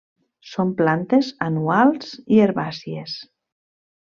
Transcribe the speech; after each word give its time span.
Són 0.51 0.71
plantes 0.79 1.29
anuals 1.47 2.09
i 2.37 2.41
herbàcies. 2.47 3.15